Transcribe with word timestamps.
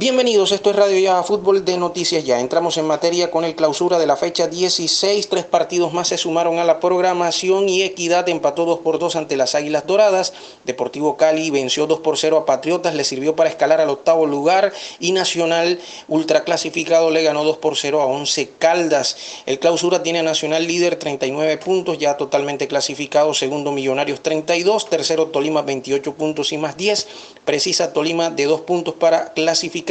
Bienvenidos, 0.00 0.50
esto 0.52 0.70
es 0.70 0.76
Radio 0.76 0.98
Ya 0.98 1.22
Fútbol 1.22 1.62
de 1.62 1.76
Noticias 1.76 2.24
Ya. 2.24 2.40
Entramos 2.40 2.78
en 2.78 2.86
materia 2.86 3.30
con 3.30 3.44
el 3.44 3.54
clausura 3.54 3.98
de 3.98 4.06
la 4.06 4.16
fecha 4.16 4.46
16. 4.48 5.28
Tres 5.28 5.44
partidos 5.44 5.92
más 5.92 6.08
se 6.08 6.16
sumaron 6.16 6.58
a 6.58 6.64
la 6.64 6.80
programación 6.80 7.68
y 7.68 7.82
Equidad 7.82 8.26
empató 8.30 8.64
2 8.64 8.78
por 8.78 8.98
2 8.98 9.16
ante 9.16 9.36
las 9.36 9.54
Águilas 9.54 9.86
Doradas. 9.86 10.32
Deportivo 10.64 11.18
Cali 11.18 11.50
venció 11.50 11.86
2 11.86 12.00
por 12.00 12.16
0 12.16 12.38
a 12.38 12.46
Patriotas, 12.46 12.94
le 12.94 13.04
sirvió 13.04 13.36
para 13.36 13.50
escalar 13.50 13.78
al 13.82 13.90
octavo 13.90 14.24
lugar 14.24 14.72
y 15.00 15.12
Nacional 15.12 15.78
ultraclasificado 16.08 17.10
le 17.10 17.22
ganó 17.22 17.44
2 17.44 17.58
por 17.58 17.76
0 17.76 18.00
a 18.00 18.06
11 18.06 18.52
Caldas. 18.56 19.18
El 19.44 19.58
clausura 19.58 20.02
tiene 20.02 20.20
a 20.20 20.22
Nacional 20.22 20.66
líder 20.66 20.96
39 20.96 21.58
puntos, 21.58 21.98
ya 21.98 22.16
totalmente 22.16 22.68
clasificado. 22.68 23.34
Segundo 23.34 23.70
Millonarios 23.70 24.22
32, 24.22 24.88
tercero 24.88 25.26
Tolima 25.26 25.60
28 25.60 26.14
puntos 26.14 26.54
y 26.54 26.56
más 26.56 26.78
10. 26.78 27.06
Precisa 27.44 27.92
Tolima 27.92 28.30
de 28.30 28.46
2 28.46 28.62
puntos 28.62 28.94
para 28.94 29.34
clasificar 29.34 29.89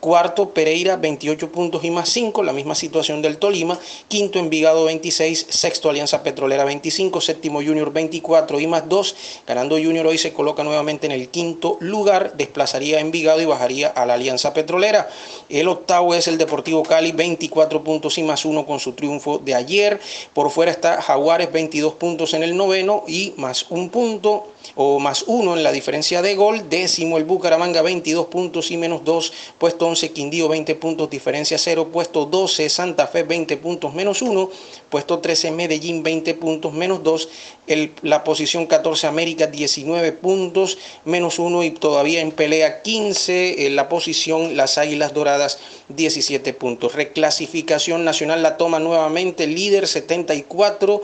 Cuarto, 0.00 0.50
Pereira, 0.50 0.96
28 0.96 1.52
puntos 1.52 1.84
y 1.84 1.90
más 1.90 2.08
5, 2.08 2.42
la 2.42 2.52
misma 2.52 2.74
situación 2.74 3.20
del 3.20 3.38
Tolima. 3.38 3.78
Quinto, 4.08 4.38
Envigado, 4.38 4.84
26. 4.84 5.46
Sexto, 5.50 5.90
Alianza 5.90 6.22
Petrolera, 6.22 6.64
25. 6.64 7.20
Séptimo, 7.20 7.60
Junior, 7.62 7.92
24 7.92 8.60
y 8.60 8.66
más 8.66 8.88
2. 8.88 9.16
Ganando 9.46 9.76
Junior 9.76 10.06
hoy 10.06 10.16
se 10.16 10.32
coloca 10.32 10.64
nuevamente 10.64 11.06
en 11.06 11.12
el 11.12 11.28
quinto 11.28 11.76
lugar. 11.80 12.36
Desplazaría 12.36 12.98
a 12.98 13.00
Envigado 13.00 13.42
y 13.42 13.44
bajaría 13.44 13.88
a 13.88 14.06
la 14.06 14.14
Alianza 14.14 14.54
Petrolera. 14.54 15.08
El 15.48 15.68
octavo 15.68 16.14
es 16.14 16.26
el 16.28 16.38
Deportivo 16.38 16.82
Cali, 16.82 17.12
24 17.12 17.84
puntos 17.84 18.16
y 18.18 18.22
más 18.22 18.44
1 18.44 18.64
con 18.64 18.80
su 18.80 18.92
triunfo 18.92 19.38
de 19.38 19.54
ayer. 19.54 20.00
Por 20.32 20.50
fuera 20.50 20.70
está 20.70 21.02
Jaguares, 21.02 21.52
22 21.52 21.94
puntos 21.94 22.34
en 22.34 22.42
el 22.42 22.56
noveno 22.56 23.04
y 23.06 23.34
más 23.36 23.66
un 23.68 23.90
punto 23.90 24.52
o 24.74 24.98
más 24.98 25.24
uno 25.26 25.56
en 25.56 25.62
la 25.62 25.72
diferencia 25.72 26.22
de 26.22 26.34
gol. 26.34 26.68
Décimo 26.68 27.18
el 27.18 27.24
Bucaramanga, 27.24 27.82
22 27.82 28.26
puntos 28.26 28.70
y 28.70 28.76
menos 28.76 29.04
2. 29.04 29.32
Puesto 29.58 29.86
11 29.86 30.12
Quindío, 30.12 30.48
20 30.48 30.74
puntos, 30.76 31.10
diferencia 31.10 31.58
0. 31.58 31.88
Puesto 31.92 32.26
12 32.26 32.68
Santa 32.68 33.06
Fe, 33.06 33.22
20 33.22 33.56
puntos 33.56 33.94
menos 33.94 34.22
1. 34.22 34.50
Puesto 34.90 35.18
13 35.18 35.50
Medellín, 35.52 36.02
20 36.02 36.34
puntos 36.34 36.72
menos 36.72 37.02
2. 37.02 37.28
El, 37.66 37.92
la 38.02 38.24
posición 38.24 38.66
14 38.66 39.06
América, 39.06 39.46
19 39.46 40.12
puntos 40.12 40.78
menos 41.04 41.38
1 41.38 41.64
y 41.64 41.70
todavía 41.72 42.20
en 42.20 42.32
pelea 42.32 42.82
15. 42.82 43.66
En 43.66 43.76
la 43.76 43.88
posición 43.88 44.56
Las 44.56 44.78
Águilas 44.78 45.14
Doradas, 45.14 45.58
17 45.88 46.52
puntos. 46.54 46.94
Reclasificación 46.94 48.04
nacional 48.04 48.42
la 48.42 48.56
toma 48.56 48.78
nuevamente. 48.78 49.46
Líder 49.46 49.86
74. 49.86 51.02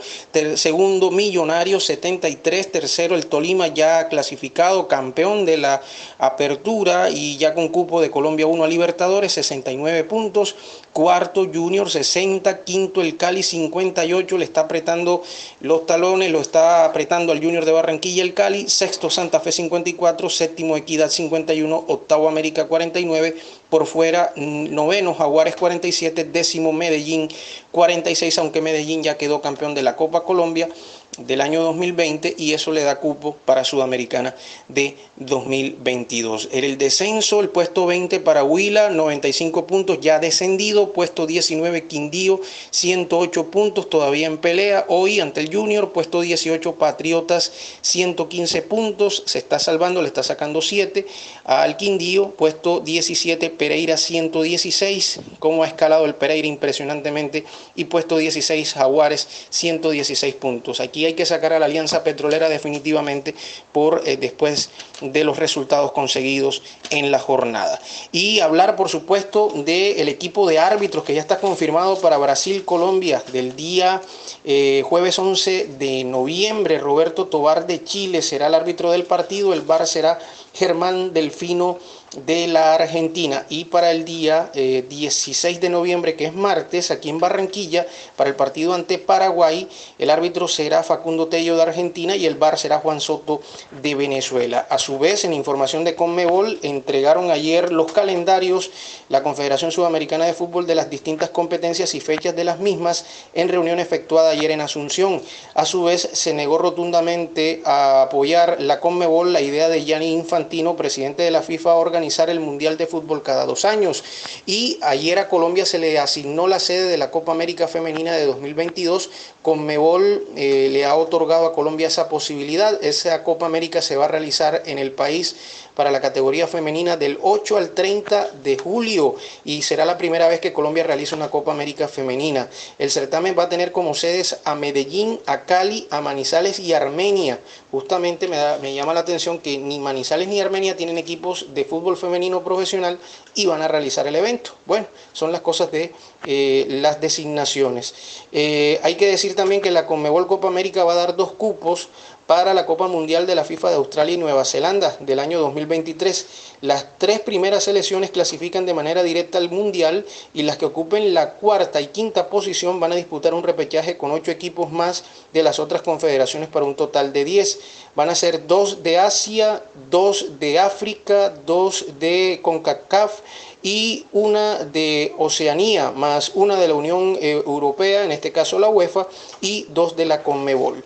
segundo 0.55 1.11
Millonario 1.11 1.79
73. 1.79 2.71
Tercero 2.71 3.15
el 3.15 3.27
Tolima 3.27 3.54
ya 3.67 4.07
clasificado 4.07 4.87
campeón 4.87 5.45
de 5.45 5.57
la 5.57 5.81
apertura 6.17 7.09
y 7.09 7.37
ya 7.37 7.53
con 7.53 7.69
cupo 7.69 8.01
de 8.01 8.11
Colombia 8.11 8.47
1 8.47 8.63
a 8.63 8.67
Libertadores, 8.67 9.33
69 9.33 10.03
puntos. 10.03 10.55
Cuarto 10.93 11.45
Junior 11.53 11.89
60, 11.89 12.63
quinto 12.63 13.01
el 13.01 13.17
Cali 13.17 13.43
58, 13.43 14.37
le 14.37 14.45
está 14.45 14.61
apretando 14.61 15.23
los 15.59 15.85
talones, 15.85 16.31
lo 16.31 16.39
está 16.39 16.85
apretando 16.85 17.33
al 17.33 17.43
Junior 17.43 17.65
de 17.65 17.73
Barranquilla 17.73 18.23
el 18.23 18.33
Cali. 18.33 18.69
Sexto 18.69 19.09
Santa 19.09 19.41
Fe 19.41 19.51
54, 19.51 20.29
séptimo 20.29 20.77
Equidad 20.77 21.09
51, 21.09 21.85
octavo 21.87 22.29
América 22.29 22.67
49, 22.67 23.35
por 23.69 23.87
fuera 23.87 24.31
noveno 24.37 25.13
Jaguares 25.13 25.57
47, 25.57 26.23
décimo 26.23 26.71
Medellín 26.71 27.27
46, 27.71 28.37
aunque 28.37 28.61
Medellín 28.61 29.03
ya 29.03 29.17
quedó 29.17 29.41
campeón 29.41 29.73
de 29.73 29.83
la 29.83 29.97
Copa 29.97 30.23
Colombia 30.23 30.69
del 31.17 31.41
año 31.41 31.63
2020 31.63 32.35
y 32.37 32.53
eso 32.53 32.71
le 32.71 32.83
da 32.83 32.99
cupo 32.99 33.37
para 33.45 33.63
Sudamericana 33.63 34.35
de 34.67 34.97
2022. 35.17 36.49
En 36.51 36.63
el 36.63 36.77
descenso, 36.77 37.39
el 37.39 37.49
puesto 37.49 37.85
20 37.85 38.19
para 38.19 38.43
Huila, 38.43 38.89
95 38.89 39.65
puntos, 39.65 39.99
ya 40.01 40.19
descendido, 40.19 40.91
puesto 40.91 41.25
19 41.25 41.87
Quindío, 41.87 42.41
108 42.71 43.49
puntos, 43.49 43.89
todavía 43.89 44.27
en 44.27 44.37
pelea. 44.37 44.85
Hoy 44.89 45.19
ante 45.19 45.41
el 45.41 45.53
Junior, 45.53 45.93
puesto 45.93 46.21
18 46.21 46.75
Patriotas, 46.75 47.51
115 47.81 48.61
puntos, 48.63 49.23
se 49.25 49.39
está 49.39 49.59
salvando, 49.59 50.01
le 50.01 50.07
está 50.07 50.23
sacando 50.23 50.61
7 50.61 51.05
al 51.45 51.77
Quindío, 51.77 52.31
puesto 52.31 52.81
17 52.81 53.49
Pereira, 53.51 53.97
116, 53.97 55.21
como 55.39 55.63
ha 55.63 55.67
escalado 55.67 56.05
el 56.05 56.15
Pereira 56.15 56.47
impresionantemente, 56.47 57.45
y 57.75 57.85
puesto 57.85 58.17
16 58.17 58.73
Jaguares, 58.73 59.27
116 59.49 60.35
puntos. 60.35 60.79
Aquí 60.79 60.94
hay 61.03 61.15
que 61.15 61.25
sacar 61.25 61.51
a 61.51 61.59
la 61.59 61.65
Alianza 61.65 62.03
Petrolera 62.03 62.47
definitivamente 62.47 63.35
por 63.73 64.03
eh, 64.05 64.15
después 64.15 64.69
de 65.01 65.25
los 65.25 65.37
resultados 65.37 65.91
conseguidos 65.91 66.61
en 66.91 67.11
la 67.11 67.19
jornada. 67.19 67.81
Y 68.13 68.39
hablar, 68.39 68.77
por 68.77 68.87
supuesto, 68.87 69.51
del 69.53 70.07
equipo 70.07 70.47
de 70.47 70.59
árbitros 70.59 71.03
que 71.03 71.13
ya 71.13 71.21
está 71.21 71.39
confirmado 71.39 71.99
para 71.99 72.17
Brasil-Colombia 72.17 73.21
del 73.33 73.55
día 73.57 74.01
eh, 74.45 74.83
jueves 74.85 75.19
11 75.19 75.71
de 75.77 76.03
noviembre. 76.03 76.79
Roberto 76.79 77.25
Tobar 77.25 77.67
de 77.67 77.83
Chile 77.83 78.21
será 78.21 78.47
el 78.47 78.53
árbitro 78.53 78.91
del 78.91 79.03
partido, 79.03 79.53
el 79.53 79.61
VAR 79.61 79.87
será 79.87 80.19
Germán 80.53 81.13
Delfino 81.13 81.79
de 82.25 82.47
la 82.47 82.75
Argentina 82.75 83.45
y 83.49 83.65
para 83.65 83.91
el 83.91 84.05
día 84.05 84.51
16 84.53 85.57
eh, 85.57 85.59
de 85.59 85.69
noviembre, 85.69 86.15
que 86.15 86.25
es 86.25 86.33
martes, 86.33 86.91
aquí 86.91 87.09
en 87.09 87.19
Barranquilla, 87.19 87.85
para 88.15 88.29
el 88.29 88.35
partido 88.35 88.73
ante 88.73 88.97
Paraguay, 88.97 89.67
el 89.99 90.09
árbitro 90.09 90.47
será 90.47 90.83
Facundo 90.83 91.27
Tello 91.27 91.55
de 91.55 91.63
Argentina 91.63 92.15
y 92.15 92.25
el 92.25 92.35
VAR 92.35 92.57
será 92.57 92.79
Juan 92.79 93.01
Soto 93.01 93.41
de 93.81 93.95
Venezuela. 93.95 94.65
A 94.69 94.77
su 94.77 94.99
vez, 94.99 95.25
en 95.25 95.33
información 95.33 95.83
de 95.83 95.95
Conmebol, 95.95 96.59
entregaron 96.61 97.31
ayer 97.31 97.71
los 97.71 97.91
calendarios 97.91 98.71
la 99.09 99.23
Confederación 99.23 99.71
Sudamericana 99.71 100.25
de 100.25 100.33
Fútbol 100.33 100.65
de 100.65 100.75
las 100.75 100.89
distintas 100.89 101.29
competencias 101.29 101.93
y 101.95 101.99
fechas 101.99 102.35
de 102.35 102.43
las 102.43 102.59
mismas 102.59 103.05
en 103.33 103.49
reunión 103.49 103.79
efectuada 103.79 104.31
ayer 104.31 104.51
en 104.51 104.61
Asunción. 104.61 105.21
A 105.53 105.65
su 105.65 105.83
vez, 105.83 106.09
se 106.13 106.33
negó 106.33 106.57
rotundamente 106.57 107.61
a 107.65 108.03
apoyar 108.03 108.57
la 108.59 108.79
Conmebol 108.79 109.33
la 109.33 109.41
idea 109.41 109.69
de 109.69 109.83
Gianni 109.83 110.13
Infantino, 110.13 110.75
presidente 110.75 111.23
de 111.23 111.31
la 111.31 111.41
FIFA, 111.41 111.75
organizar 112.05 112.29
el 112.29 112.39
Mundial 112.39 112.77
de 112.77 112.85
Fútbol 112.85 113.23
cada 113.23 113.45
dos 113.45 113.65
años. 113.65 114.03
Y 114.45 114.77
ayer 114.83 115.17
a 115.17 115.27
Colombia 115.27 115.65
se 115.65 115.79
le 115.79 115.97
asignó 115.97 116.47
la 116.47 116.59
sede 116.59 116.87
de 116.87 116.97
la 116.97 117.09
Copa 117.09 117.31
América 117.31 117.67
Femenina 117.67 118.13
de 118.13 118.25
2022. 118.27 119.09
Conmebol 119.45 120.25
eh, 120.35 120.69
le 120.71 120.85
ha 120.85 120.95
otorgado 120.95 121.45
a 121.45 121.53
Colombia 121.53 121.85
esa 121.85 122.09
posibilidad. 122.09 122.83
Esa 122.83 123.23
Copa 123.23 123.45
América 123.45 123.79
se 123.79 123.95
va 123.95 124.05
a 124.05 124.07
realizar 124.07 124.63
en 124.65 124.79
el 124.79 124.91
país 124.91 125.35
para 125.75 125.91
la 125.91 126.01
categoría 126.01 126.47
femenina 126.47 126.97
del 126.97 127.19
8 127.21 127.57
al 127.57 127.69
30 127.71 128.31
de 128.43 128.57
julio 128.57 129.15
y 129.43 129.61
será 129.61 129.85
la 129.85 129.97
primera 129.97 130.27
vez 130.27 130.39
que 130.39 130.53
Colombia 130.53 130.83
realiza 130.83 131.15
una 131.15 131.29
Copa 131.29 131.51
América 131.51 131.87
femenina. 131.87 132.49
El 132.79 132.89
certamen 132.89 133.35
va 133.37 133.43
a 133.43 133.49
tener 133.49 133.71
como 133.71 133.93
sedes 133.93 134.39
a 134.45 134.55
Medellín, 134.55 135.19
a 135.27 135.43
Cali, 135.43 135.87
a 135.91 136.01
Manizales 136.01 136.59
y 136.59 136.73
Armenia. 136.73 137.39
Justamente 137.71 138.27
me, 138.27 138.73
llama 138.73 138.93
la 138.93 139.01
atención 139.01 139.39
que 139.39 139.57
ni 139.57 139.79
Manizales 139.79 140.27
ni 140.27 140.39
Armenia 140.39 140.77
tienen 140.77 140.97
equipos 140.97 141.53
de 141.53 141.65
fútbol 141.65 141.97
femenino 141.97 142.43
profesional 142.43 142.97
y 143.35 143.45
van 143.45 143.61
a 143.61 143.67
realizar 143.67 144.07
el 144.07 144.15
evento. 144.15 144.55
Bueno, 144.65 144.87
son 145.11 145.31
las 145.31 145.41
cosas 145.41 145.71
de 145.71 145.93
eh, 146.25 146.65
las 146.69 147.01
designaciones. 147.01 147.93
Eh, 148.31 148.79
hay 148.81 148.95
que 148.95 149.07
decir 149.07 149.34
también 149.35 149.61
que 149.61 149.71
la 149.71 149.85
Conmebol 149.85 150.27
Copa 150.27 150.47
América 150.47 150.83
va 150.83 150.93
a 150.93 150.95
dar 150.95 151.15
dos 151.15 151.31
cupos 151.33 151.89
para 152.27 152.53
la 152.53 152.65
Copa 152.65 152.87
Mundial 152.87 153.27
de 153.27 153.35
la 153.35 153.43
FIFA 153.43 153.69
de 153.69 153.75
Australia 153.75 154.15
y 154.15 154.17
Nueva 154.17 154.45
Zelanda 154.45 154.95
del 154.99 155.19
año 155.19 155.39
2023. 155.39 156.25
Las 156.61 156.97
tres 156.97 157.19
primeras 157.19 157.65
selecciones 157.65 158.09
clasifican 158.09 158.65
de 158.65 158.73
manera 158.73 159.03
directa 159.03 159.37
al 159.37 159.51
Mundial 159.51 160.05
y 160.33 160.43
las 160.43 160.57
que 160.57 160.65
ocupen 160.65 161.13
la 161.13 161.33
cuarta 161.33 161.81
y 161.81 161.87
quinta 161.87 162.29
posición 162.29 162.79
van 162.79 162.93
a 162.93 162.95
disputar 162.95 163.33
un 163.33 163.43
repechaje 163.43 163.97
con 163.97 164.11
ocho 164.11 164.31
equipos 164.31 164.71
más 164.71 165.03
de 165.33 165.43
las 165.43 165.59
otras 165.59 165.81
confederaciones 165.83 166.49
para 166.49 166.65
un 166.65 166.75
total 166.75 167.13
de 167.13 167.25
diez. 167.25 167.59
Van 167.95 168.09
a 168.09 168.15
ser 168.15 168.47
dos 168.47 168.81
de 168.81 168.97
Asia, 168.97 169.63
dos 169.89 170.39
de 170.39 170.59
África, 170.59 171.29
dos 171.45 171.85
de 171.99 172.39
CONCACAF 172.41 173.19
y 173.61 174.05
una 174.11 174.63
de 174.65 175.13
Oceanía, 175.17 175.91
más 175.91 176.31
una 176.35 176.55
de 176.55 176.67
la 176.67 176.73
Unión 176.73 177.17
eh, 177.21 177.41
Europea, 177.45 178.03
en 178.03 178.11
este 178.11 178.31
caso 178.31 178.59
la 178.59 178.69
UEFA, 178.69 179.07
y 179.41 179.65
dos 179.69 179.95
de 179.95 180.05
la 180.05 180.23
Conmebol. 180.23 180.83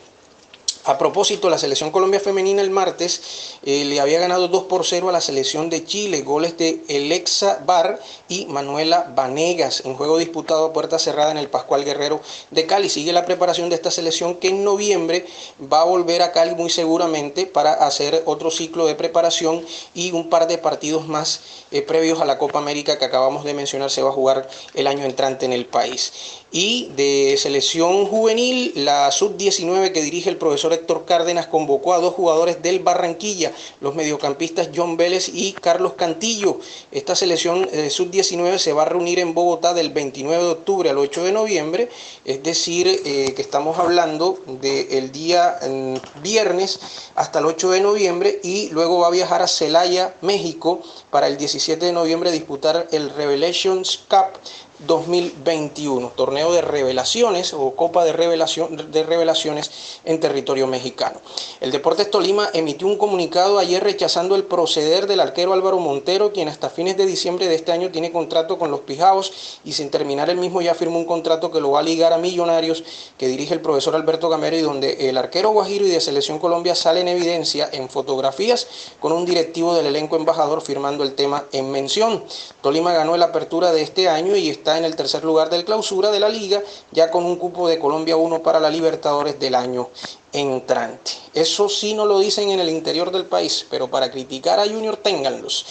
A 0.90 0.98
propósito, 0.98 1.52
la 1.52 1.60
selección 1.60 1.92
Colombia 1.92 2.20
femenina 2.20 2.64
el 2.64 2.72
martes 2.72 3.60
eh, 3.62 3.86
le 3.86 4.00
había 4.00 4.20
ganado 4.20 4.48
2 4.48 4.64
por 4.64 4.88
0 4.88 5.10
a 5.10 5.12
la 5.12 5.22
selección 5.22 5.70
de 5.70 5.86
Chile, 5.86 6.24
goles 6.24 6.58
de 6.58 6.82
Alexa 6.90 7.62
Bar 7.64 8.00
y 8.28 8.48
Manuela 8.48 9.14
Vanegas 9.16 9.84
en 9.86 9.94
juego 9.94 10.18
disputado 10.18 10.66
a 10.66 10.74
puerta 10.74 10.98
cerrada 10.98 11.30
en 11.30 11.38
el 11.38 11.48
Pascual 11.48 11.86
Guerrero 11.86 12.22
de 12.50 12.66
Cali. 12.66 12.90
Sigue 12.90 13.14
la 13.14 13.24
preparación 13.24 13.70
de 13.70 13.76
esta 13.76 13.92
selección 13.92 14.38
que 14.38 14.48
en 14.48 14.64
noviembre 14.64 15.28
va 15.62 15.82
a 15.82 15.84
volver 15.84 16.24
a 16.24 16.32
Cali 16.32 16.56
muy 16.56 16.72
seguramente 16.72 17.46
para 17.46 17.74
hacer 17.74 18.24
otro 18.26 18.50
ciclo 18.50 18.88
de 18.88 18.96
preparación 18.96 19.64
y 19.94 20.12
un 20.12 20.28
par 20.28 20.48
de 20.48 20.58
partidos 20.58 21.08
más 21.08 21.42
eh, 21.70 21.84
previos 21.84 22.20
a 22.20 22.26
la 22.26 22.40
Copa 22.40 22.58
América 22.58 22.98
que 22.98 23.06
acabamos 23.06 23.44
de 23.44 23.54
mencionar 23.54 23.92
se 23.92 24.02
va 24.02 24.10
a 24.10 24.14
jugar 24.14 24.50
el 24.74 24.88
año 24.88 25.06
entrante 25.06 25.46
en 25.46 25.54
el 25.54 25.68
país. 25.68 26.14
Y 26.52 26.90
de 26.96 27.36
selección 27.38 28.08
juvenil, 28.08 28.72
la 28.74 29.12
sub-19 29.12 29.92
que 29.92 30.02
dirige 30.02 30.32
el 30.32 30.38
profesor 30.38 30.79
Héctor 30.80 31.06
Cárdenas 31.06 31.48
convocó 31.48 31.94
a 31.94 32.00
dos 32.00 32.14
jugadores 32.14 32.62
del 32.62 32.80
Barranquilla, 32.80 33.52
los 33.82 33.96
mediocampistas 33.96 34.70
John 34.76 34.98
Vélez 34.98 35.30
y 35.34 35.54
Carlos 35.54 35.94
Cantillo. 35.94 36.60
Esta 36.92 37.16
selección 37.16 37.68
eh, 37.72 37.90
sub-19 37.90 38.58
se 38.58 38.74
va 38.74 38.84
a 38.84 38.86
reunir 38.86 39.20
en 39.20 39.34
Bogotá 39.34 39.74
del 39.74 39.92
29 39.92 40.44
de 40.44 40.50
octubre 40.50 40.90
al 40.90 40.98
8 40.98 41.24
de 41.26 41.32
noviembre, 41.32 41.90
es 42.26 42.42
decir, 42.44 42.88
eh, 42.88 43.34
que 43.36 43.42
estamos 43.42 43.78
hablando 43.78 44.40
del 44.48 45.12
día 45.12 45.60
mm, 45.68 46.22
viernes 46.22 46.80
hasta 47.16 47.40
el 47.40 47.46
8 47.46 47.72
de 47.72 47.82
noviembre 47.82 48.40
y 48.44 48.70
luego 48.70 49.00
va 49.00 49.08
a 49.08 49.12
viajar 49.12 49.42
a 49.42 49.48
Celaya, 49.48 50.16
México, 50.22 50.82
para 51.10 51.28
el 51.28 51.38
17 51.38 51.86
de 51.86 51.92
noviembre 51.92 52.32
disputar 52.32 52.88
el 52.92 53.10
Revelations 53.12 54.00
Cup 54.10 54.40
2021, 54.88 56.14
torneo 56.16 56.54
de 56.54 56.62
revelaciones 56.62 57.54
o 57.54 57.76
Copa 57.76 58.06
de, 58.06 58.14
Revelación, 58.14 58.92
de 58.92 59.04
Revelaciones 59.04 60.00
en 60.06 60.20
territorio 60.20 60.68
mexicano. 60.68 61.20
El 61.60 61.72
Deportes 61.72 62.10
Tolima 62.10 62.50
emitió 62.54 62.88
un 62.88 62.98
comunicado 62.98 63.60
ayer 63.60 63.84
rechazando 63.84 64.36
el 64.36 64.44
proceder 64.44 65.08
del 65.08 65.20
arquero 65.20 65.54
Álvaro 65.54 65.80
Montero, 65.80 66.32
quien 66.32 66.48
hasta 66.48 66.70
fines 66.70 66.98
de 66.98 67.06
diciembre 67.06 67.48
de 67.48 67.56
este 67.56 67.72
año 67.72 67.92
tiene 67.92 68.12
contrato 68.12 68.58
con 68.58 68.72
los 68.72 68.82
Pijaos 68.82 69.60
y 69.66 69.74
sin 69.74 69.90
terminar 69.90 70.30
el 70.30 70.38
mismo 70.38 70.62
ya 70.62 70.74
firmó 70.74 70.98
un 70.98 71.06
contrato 71.06 71.52
que 71.52 71.60
lo 71.60 71.72
va 71.72 71.80
a 71.80 71.84
ligar 71.84 72.14
a 72.14 72.18
Millonarios 72.18 72.84
que 73.18 73.28
dirige 73.28 73.54
el 73.54 73.62
profesor 73.62 73.96
Alberto 73.96 74.30
Gamero 74.30 74.56
y 74.56 74.62
donde 74.62 75.10
el 75.10 75.18
arquero 75.18 75.50
Guajiro 75.50 75.86
y 75.86 75.90
de 75.90 76.00
Selección 76.00 76.40
Colombia 76.40 76.76
sale 76.76 77.02
en 77.02 77.08
evidencia 77.08 77.70
en 77.72 77.90
fotografías 77.90 78.68
con 79.00 79.12
un 79.12 79.26
directivo 79.26 79.76
del 79.76 79.88
elenco 79.88 80.16
embajador 80.16 80.62
firmando 80.62 81.04
el 81.04 81.16
tema 81.16 81.46
en 81.52 81.72
mención. 81.72 82.24
Tolima 82.62 82.94
ganó 82.94 83.18
la 83.18 83.26
apertura 83.26 83.72
de 83.72 83.82
este 83.82 84.10
año 84.10 84.36
y 84.36 84.50
está 84.50 84.69
en 84.78 84.86
el 84.86 84.96
tercer 84.96 85.24
lugar 85.24 85.50
del 85.50 85.66
clausura 85.66 86.12
de 86.12 86.20
la 86.20 86.30
liga, 86.30 86.62
ya 86.92 87.12
con 87.12 87.26
un 87.26 87.38
cupo 87.38 87.68
de 87.68 87.80
Colombia 87.80 88.16
1 88.16 88.44
para 88.44 88.60
la 88.60 88.70
Libertadores 88.70 89.40
del 89.40 89.56
año 89.56 89.90
entrante. 90.34 91.12
Eso 91.34 91.70
sí 91.70 91.94
no 91.94 92.06
lo 92.06 92.20
dicen 92.20 92.50
en 92.50 92.60
el 92.60 92.70
interior 92.70 93.12
del 93.12 93.26
país, 93.26 93.66
pero 93.70 93.90
para 93.90 94.12
criticar 94.12 94.60
a 94.60 94.68
Junior 94.68 94.98
ténganlos. 94.98 95.66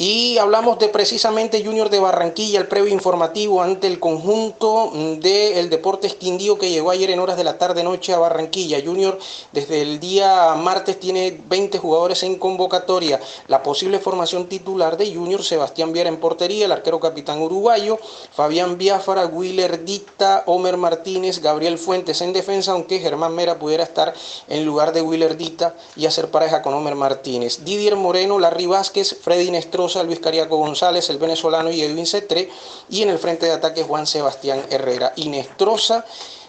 Y 0.00 0.38
hablamos 0.38 0.78
de 0.78 0.88
precisamente 0.90 1.64
Junior 1.64 1.90
de 1.90 1.98
Barranquilla, 1.98 2.60
el 2.60 2.68
previo 2.68 2.94
informativo 2.94 3.62
ante 3.62 3.88
el 3.88 3.98
conjunto 3.98 4.92
del 4.94 5.68
Deportes 5.70 6.14
Quindío 6.14 6.56
que 6.56 6.70
llegó 6.70 6.92
ayer 6.92 7.10
en 7.10 7.18
horas 7.18 7.36
de 7.36 7.42
la 7.42 7.58
tarde-noche 7.58 8.12
a 8.12 8.18
Barranquilla. 8.18 8.80
Junior 8.80 9.18
desde 9.50 9.82
el 9.82 9.98
día 9.98 10.54
martes 10.54 11.00
tiene 11.00 11.40
20 11.48 11.78
jugadores 11.78 12.22
en 12.22 12.36
convocatoria. 12.38 13.18
La 13.48 13.64
posible 13.64 13.98
formación 13.98 14.48
titular 14.48 14.96
de 14.98 15.12
Junior, 15.12 15.42
Sebastián 15.42 15.92
Viera 15.92 16.08
en 16.08 16.20
portería, 16.20 16.66
el 16.66 16.72
arquero 16.72 17.00
capitán 17.00 17.42
uruguayo, 17.42 17.98
Fabián 18.30 18.78
Biafara, 18.78 19.26
Willer 19.26 19.84
Dicta, 19.84 20.44
Homer 20.46 20.76
Martínez, 20.76 21.40
Gabriel 21.40 21.76
Fuentes 21.76 22.20
en 22.20 22.32
defensa, 22.32 22.70
aunque 22.70 23.00
Germán 23.00 23.34
Mera 23.34 23.58
pudiera 23.58 23.82
estar 23.82 23.97
en 24.48 24.64
lugar 24.64 24.92
de 24.92 25.02
Willer 25.02 25.36
Dicta 25.36 25.74
y 25.96 26.06
hacer 26.06 26.30
pareja 26.30 26.62
con 26.62 26.74
Homer 26.74 26.94
Martínez. 26.94 27.64
Didier 27.64 27.96
Moreno, 27.96 28.38
Larry 28.38 28.66
Vázquez, 28.66 29.16
Freddy 29.20 29.50
Nestro 29.50 29.88
Luis 30.04 30.20
Cariaco 30.20 30.56
González, 30.56 31.08
el 31.10 31.18
venezolano 31.18 31.70
y 31.70 31.82
Edwin 31.82 32.06
Cetré, 32.06 32.50
y 32.88 33.02
en 33.02 33.10
el 33.10 33.18
frente 33.18 33.46
de 33.46 33.52
ataque 33.52 33.82
Juan 33.82 34.06
Sebastián 34.06 34.62
Herrera. 34.70 35.12
Inestrosa 35.16 36.04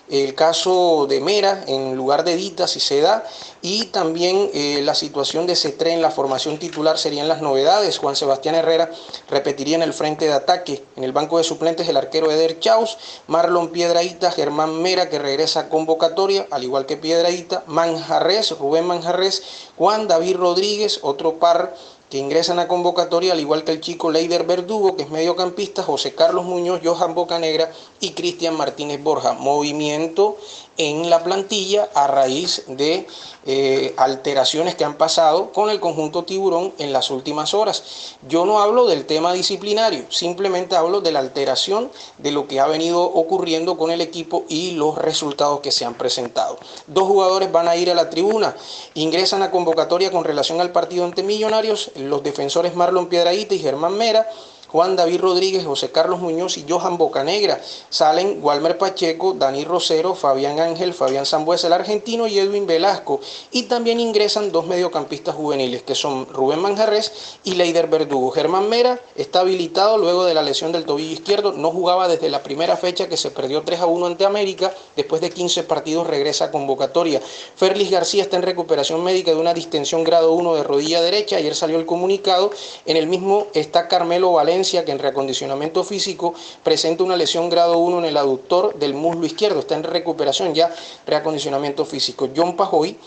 el 0.09 0.35
caso 0.35 1.05
de 1.07 1.21
Mera 1.21 1.63
en 1.67 1.95
lugar 1.95 2.23
de 2.23 2.35
Dita, 2.35 2.67
si 2.67 2.79
se 2.79 3.01
da, 3.01 3.25
y 3.61 3.85
también 3.85 4.49
eh, 4.53 4.81
la 4.83 4.95
situación 4.95 5.45
de 5.45 5.55
Cetré 5.55 5.93
en 5.93 6.01
la 6.01 6.11
formación 6.11 6.57
titular 6.57 6.97
serían 6.97 7.27
las 7.27 7.41
novedades. 7.41 7.97
Juan 7.97 8.15
Sebastián 8.15 8.55
Herrera 8.55 8.89
repetiría 9.29 9.75
en 9.75 9.81
el 9.81 9.93
frente 9.93 10.25
de 10.25 10.33
ataque. 10.33 10.83
En 10.95 11.03
el 11.03 11.11
banco 11.11 11.37
de 11.37 11.43
suplentes 11.43 11.87
el 11.87 11.97
arquero 11.97 12.31
Eder 12.31 12.59
Chaus, 12.59 12.97
Marlon 13.27 13.69
Piedraíta, 13.69 14.31
Germán 14.31 14.81
Mera 14.81 15.09
que 15.09 15.19
regresa 15.19 15.61
a 15.61 15.69
convocatoria, 15.69 16.47
al 16.51 16.63
igual 16.63 16.85
que 16.85 16.97
Piedraíta, 16.97 17.63
Manjarres, 17.67 18.57
Rubén 18.57 18.85
Manjarres, 18.85 19.43
Juan 19.77 20.07
David 20.07 20.37
Rodríguez, 20.37 20.99
otro 21.01 21.39
par 21.39 21.75
que 22.09 22.17
ingresan 22.17 22.59
a 22.59 22.67
convocatoria, 22.67 23.33
al 23.33 23.39
igual 23.39 23.63
que 23.63 23.71
el 23.71 23.81
chico 23.81 24.09
Leider 24.09 24.45
Verdugo, 24.45 24.95
que 24.95 25.03
es 25.03 25.09
mediocampista, 25.09 25.83
José 25.83 26.15
Carlos 26.15 26.45
Muñoz, 26.45 26.81
Johan 26.83 27.13
Bocanegra 27.13 27.71
y 27.99 28.11
Cristian 28.11 28.57
Martínez 28.57 29.01
Borja. 29.01 29.33
Movimiento 29.33 30.37
en 30.79 31.09
la 31.09 31.23
plantilla 31.23 31.89
a 31.93 32.07
raíz 32.07 32.63
de 32.67 33.05
eh, 33.45 33.93
alteraciones 33.97 34.75
que 34.75 34.85
han 34.85 34.95
pasado 34.95 35.51
con 35.51 35.69
el 35.69 35.81
conjunto 35.81 36.23
tiburón 36.23 36.73
en 36.79 36.93
las 36.93 37.11
últimas 37.11 37.53
horas. 37.53 38.15
Yo 38.27 38.45
no 38.45 38.61
hablo 38.61 38.85
del 38.85 39.05
tema 39.05 39.33
disciplinario, 39.33 40.05
simplemente 40.09 40.77
hablo 40.77 41.01
de 41.01 41.11
la 41.11 41.19
alteración 41.19 41.91
de 42.17 42.31
lo 42.31 42.47
que 42.47 42.61
ha 42.61 42.67
venido 42.67 43.03
ocurriendo 43.03 43.77
con 43.77 43.91
el 43.91 43.99
equipo 43.99 44.45
y 44.47 44.71
los 44.71 44.97
resultados 44.97 45.59
que 45.59 45.71
se 45.71 45.83
han 45.83 45.95
presentado. 45.95 46.57
Dos 46.87 47.07
jugadores 47.07 47.51
van 47.51 47.67
a 47.67 47.75
ir 47.75 47.91
a 47.91 47.95
la 47.95 48.09
tribuna, 48.09 48.55
ingresan 48.93 49.43
a 49.43 49.51
convocatoria 49.51 50.11
con 50.11 50.23
relación 50.23 50.61
al 50.61 50.71
partido 50.71 51.03
ante 51.03 51.23
Millonarios, 51.23 51.91
los 51.95 52.23
defensores 52.23 52.73
Marlon 52.73 53.09
Piedraíta 53.09 53.53
y 53.53 53.59
Germán 53.59 53.97
Mera 53.97 54.29
Juan 54.71 54.95
David 54.95 55.21
Rodríguez, 55.21 55.65
José 55.65 55.91
Carlos 55.91 56.19
Muñoz 56.19 56.59
y 56.59 56.65
Johan 56.69 56.99
Bocanegra. 56.99 57.59
Salen 57.89 58.37
Walmer 58.43 58.77
Pacheco, 58.77 59.33
Dani 59.33 59.65
Rosero, 59.65 60.13
Fabián 60.13 60.59
Ángel, 60.59 60.93
Fabián 60.93 61.25
Zambuesa, 61.25 61.65
el 61.65 61.73
argentino 61.73 62.27
y 62.27 62.37
Edwin 62.37 62.67
Velasco. 62.67 63.19
Y 63.51 63.63
también 63.63 63.99
ingresan 63.99 64.51
dos 64.51 64.67
mediocampistas 64.67 65.33
juveniles 65.33 65.81
que 65.81 65.95
son 65.95 66.27
Rubén 66.27 66.59
Manjarres 66.59 67.39
y 67.43 67.55
Leider 67.55 67.87
Verdugo. 67.87 68.29
Germán 68.29 68.69
Mera 68.69 68.99
está 69.15 69.39
habilitado 69.39 69.97
luego 69.97 70.23
de 70.25 70.35
la 70.35 70.43
lesión 70.43 70.71
del 70.71 70.85
tobillo 70.85 71.13
izquierdo. 71.13 71.51
No 71.51 71.71
jugaba 71.71 72.07
desde 72.07 72.29
la 72.29 72.43
primera 72.43 72.77
fecha 72.77 73.09
que 73.09 73.17
se 73.17 73.31
perdió 73.31 73.63
3 73.63 73.79
a 73.79 73.87
1 73.87 74.05
ante 74.05 74.25
América. 74.25 74.71
Después 74.95 75.19
de 75.19 75.31
15 75.31 75.63
partidos 75.63 76.05
regresa 76.05 76.45
a 76.45 76.51
convocatoria. 76.51 77.21
Ferlis 77.55 77.89
García 77.89 78.21
está 78.21 78.37
en 78.37 78.43
recuperación 78.43 79.03
médica 79.03 79.31
de 79.31 79.37
una 79.37 79.55
distensión 79.55 80.03
grado 80.03 80.33
1 80.33 80.53
de 80.53 80.63
rodilla 80.63 81.01
derecha. 81.01 81.37
Ayer 81.37 81.55
salió 81.55 81.79
el 81.79 81.87
comunicado. 81.87 82.51
En 82.85 82.97
el 82.97 83.07
mismo 83.07 83.47
está 83.55 83.87
Carmelo 83.87 84.33
Valencia 84.33 84.58
que 84.59 84.91
en 84.91 84.99
reacondicionamiento 84.99 85.85
físico 85.85 86.33
presenta 86.63 87.03
una 87.03 87.15
lesión 87.15 87.49
grado 87.49 87.77
1 87.77 87.99
en 87.99 88.05
el 88.05 88.17
aductor 88.17 88.77
del 88.77 88.93
muslo 88.93 89.25
izquierdo, 89.25 89.61
está 89.61 89.75
en 89.75 89.83
recuperación 89.83 90.53
ya, 90.53 90.69
reacondicionamiento 91.07 91.85
físico. 91.85 92.29
John 92.35 92.57
Pajoy 92.57 92.97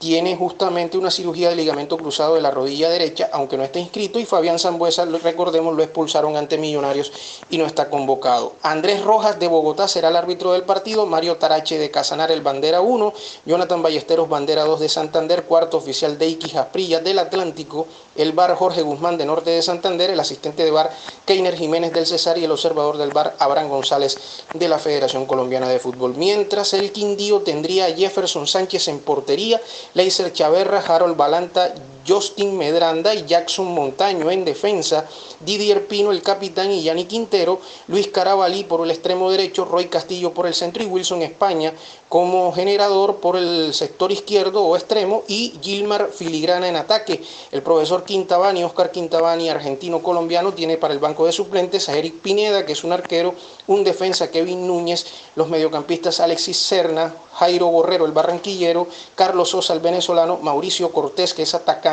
tiene 0.00 0.34
justamente 0.34 0.96
una 0.96 1.10
cirugía 1.10 1.50
de 1.50 1.56
ligamento 1.56 1.98
cruzado 1.98 2.34
de 2.34 2.40
la 2.40 2.50
rodilla 2.50 2.88
derecha, 2.88 3.28
aunque 3.32 3.58
no 3.58 3.64
está 3.64 3.78
inscrito, 3.78 4.18
y 4.18 4.24
Fabián 4.24 4.58
Zambuesa, 4.58 5.04
recordemos, 5.04 5.76
lo 5.76 5.82
expulsaron 5.82 6.36
ante 6.36 6.56
Millonarios 6.56 7.12
y 7.50 7.58
no 7.58 7.66
está 7.66 7.90
convocado. 7.90 8.54
Andrés 8.62 9.04
Rojas 9.04 9.38
de 9.38 9.46
Bogotá 9.46 9.88
será 9.88 10.08
el 10.08 10.16
árbitro 10.16 10.52
del 10.52 10.62
partido, 10.62 11.04
Mario 11.04 11.36
Tarache 11.36 11.78
de 11.78 11.90
Casanar 11.90 12.32
el 12.32 12.40
bandera 12.40 12.80
1, 12.80 13.12
Jonathan 13.44 13.82
Ballesteros 13.82 14.26
bandera 14.26 14.64
2 14.64 14.80
de 14.80 14.88
Santander, 14.88 15.44
cuarto 15.44 15.76
oficial 15.76 16.16
de 16.16 16.28
Iquis 16.28 16.56
Asprilla 16.56 17.00
del 17.00 17.18
Atlántico, 17.18 17.86
el 18.16 18.32
bar 18.32 18.54
Jorge 18.54 18.82
Guzmán 18.82 19.18
de 19.18 19.26
Norte 19.26 19.50
de 19.50 19.62
Santander, 19.62 20.10
el 20.10 20.20
asistente 20.20 20.64
de 20.64 20.70
bar 20.70 20.90
Keiner 21.26 21.56
Jiménez 21.56 21.92
del 21.92 22.06
Cesar. 22.06 22.38
Y 22.38 22.44
el 22.44 22.50
observador 22.50 22.96
del 22.96 23.12
bar 23.12 23.34
Abraham 23.38 23.68
González 23.68 24.18
de 24.54 24.68
la 24.68 24.78
Federación 24.78 25.26
Colombiana 25.26 25.68
de 25.68 25.78
Fútbol. 25.78 26.14
Mientras 26.16 26.74
el 26.74 26.92
Quindío 26.92 27.40
tendría 27.40 27.86
a 27.86 27.92
Jefferson 27.92 28.46
Sánchez 28.46 28.88
en 28.88 29.00
portería, 29.00 29.60
Leiser 29.94 30.32
Chaverra, 30.32 30.82
Harold 30.86 31.16
Balanta, 31.16 31.74
Justin 32.06 32.56
Medranda 32.56 33.14
y 33.14 33.24
Jackson 33.26 33.66
Montaño. 33.66 34.30
En 34.30 34.44
defensa, 34.44 35.06
Didier 35.40 35.86
Pino 35.86 36.12
el 36.12 36.22
capitán 36.22 36.70
y 36.70 36.82
Yanni 36.82 37.04
Quintero, 37.04 37.60
Luis 37.88 38.08
Carabalí 38.08 38.64
por 38.64 38.84
el 38.84 38.90
extremo 38.90 39.30
derecho, 39.30 39.64
Roy 39.64 39.86
Castillo 39.86 40.32
por 40.32 40.46
el 40.46 40.54
centro 40.54 40.82
y 40.82 40.86
Wilson 40.86 41.22
España 41.22 41.72
como 42.10 42.52
generador 42.52 43.18
por 43.18 43.36
el 43.36 43.72
sector 43.72 44.10
izquierdo 44.10 44.64
o 44.64 44.76
extremo. 44.76 45.22
Y 45.28 45.54
Gilmar 45.62 46.10
Filigrana 46.12 46.68
en 46.68 46.76
ataque. 46.76 47.22
El 47.52 47.62
profesor 47.62 48.04
Quintabani, 48.04 48.64
Oscar 48.64 48.90
Quintabani, 48.90 49.48
argentino-colombiano, 49.48 50.52
tiene 50.52 50.76
para 50.76 50.92
el 50.92 50.98
banco 50.98 51.24
de 51.24 51.32
suplentes 51.32 51.88
a 51.88 51.96
Eric 51.96 52.20
Pineda, 52.20 52.66
que 52.66 52.72
es 52.72 52.82
un 52.82 52.92
arquero, 52.92 53.34
un 53.68 53.84
defensa 53.84 54.30
Kevin 54.30 54.66
Núñez, 54.66 55.06
los 55.36 55.48
mediocampistas 55.48 56.18
Alexis 56.18 56.56
Serna, 56.58 57.14
Jairo 57.34 57.68
Borrero, 57.68 58.06
el 58.06 58.12
barranquillero, 58.12 58.88
Carlos 59.14 59.50
Sosa, 59.50 59.72
el 59.72 59.80
venezolano, 59.80 60.38
Mauricio 60.42 60.90
Cortés, 60.90 61.32
que 61.32 61.42
es 61.42 61.54
atacante, 61.54 61.89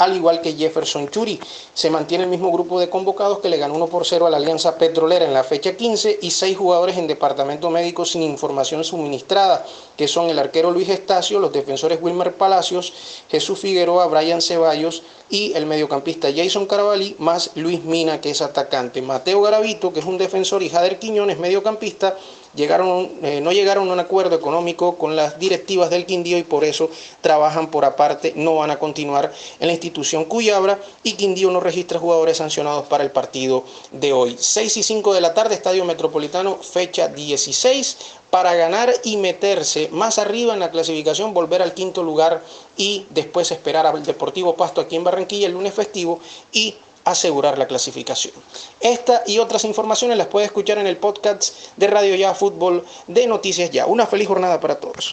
al 0.00 0.16
igual 0.16 0.40
que 0.40 0.54
Jefferson 0.54 1.08
Churi. 1.10 1.38
Se 1.74 1.90
mantiene 1.90 2.24
el 2.24 2.30
mismo 2.30 2.50
grupo 2.50 2.80
de 2.80 2.88
convocados 2.88 3.40
que 3.40 3.50
le 3.50 3.58
ganó 3.58 3.74
1 3.74 3.86
por 3.88 4.06
0 4.06 4.26
a 4.26 4.30
la 4.30 4.38
Alianza 4.38 4.78
Petrolera 4.78 5.26
en 5.26 5.34
la 5.34 5.44
fecha 5.44 5.76
15 5.76 6.20
y 6.22 6.30
seis 6.30 6.56
jugadores 6.56 6.96
en 6.96 7.06
departamento 7.06 7.68
médico 7.68 8.06
sin 8.06 8.22
información 8.22 8.82
suministrada, 8.82 9.64
que 9.98 10.08
son 10.08 10.30
el 10.30 10.38
arquero 10.38 10.70
Luis 10.70 10.88
Estacio, 10.88 11.38
los 11.38 11.52
defensores 11.52 11.98
Wilmer 12.00 12.34
Palacios, 12.34 12.94
Jesús 13.30 13.58
Figueroa, 13.58 14.06
Brian 14.06 14.40
Ceballos 14.40 15.02
y 15.30 15.52
el 15.54 15.64
mediocampista 15.64 16.28
Jason 16.34 16.66
Carabalí, 16.66 17.14
más 17.18 17.52
Luis 17.54 17.84
Mina, 17.84 18.20
que 18.20 18.30
es 18.30 18.42
atacante. 18.42 19.00
Mateo 19.00 19.40
Garavito, 19.42 19.92
que 19.92 20.00
es 20.00 20.06
un 20.06 20.18
defensor, 20.18 20.62
y 20.62 20.68
Jader 20.68 20.98
Quiñones, 20.98 21.38
mediocampista, 21.38 22.16
llegaron, 22.54 23.10
eh, 23.22 23.40
no 23.40 23.52
llegaron 23.52 23.88
a 23.88 23.92
un 23.92 24.00
acuerdo 24.00 24.34
económico 24.34 24.96
con 24.96 25.14
las 25.14 25.38
directivas 25.38 25.88
del 25.90 26.04
Quindío 26.04 26.36
y 26.36 26.42
por 26.42 26.64
eso 26.64 26.90
trabajan 27.20 27.70
por 27.70 27.84
aparte, 27.84 28.32
no 28.34 28.56
van 28.56 28.72
a 28.72 28.78
continuar 28.78 29.32
en 29.60 29.66
la 29.68 29.72
institución 29.72 30.24
Cuyabra 30.24 30.80
y 31.04 31.12
Quindío 31.12 31.50
no 31.50 31.60
registra 31.60 32.00
jugadores 32.00 32.38
sancionados 32.38 32.86
para 32.86 33.04
el 33.04 33.12
partido 33.12 33.64
de 33.92 34.12
hoy. 34.12 34.36
6 34.38 34.76
y 34.78 34.82
5 34.82 35.14
de 35.14 35.20
la 35.20 35.32
tarde, 35.32 35.54
Estadio 35.54 35.84
Metropolitano, 35.84 36.56
fecha 36.56 37.08
16. 37.08 38.19
Para 38.30 38.54
ganar 38.54 38.92
y 39.04 39.16
meterse 39.16 39.88
más 39.92 40.18
arriba 40.18 40.54
en 40.54 40.60
la 40.60 40.70
clasificación, 40.70 41.34
volver 41.34 41.62
al 41.62 41.74
quinto 41.74 42.02
lugar 42.02 42.42
y 42.76 43.06
después 43.10 43.50
esperar 43.50 43.86
al 43.86 44.04
Deportivo 44.04 44.54
Pasto 44.54 44.80
aquí 44.80 44.96
en 44.96 45.04
Barranquilla 45.04 45.46
el 45.46 45.52
lunes 45.52 45.74
festivo 45.74 46.20
y 46.52 46.76
asegurar 47.04 47.58
la 47.58 47.66
clasificación. 47.66 48.34
Esta 48.80 49.22
y 49.26 49.38
otras 49.38 49.64
informaciones 49.64 50.18
las 50.18 50.28
puede 50.28 50.46
escuchar 50.46 50.78
en 50.78 50.86
el 50.86 50.96
podcast 50.96 51.54
de 51.76 51.86
Radio 51.86 52.14
Ya 52.14 52.34
Fútbol 52.34 52.84
de 53.06 53.26
Noticias 53.26 53.70
Ya. 53.70 53.86
Una 53.86 54.06
feliz 54.06 54.28
jornada 54.28 54.60
para 54.60 54.78
todos. 54.78 55.08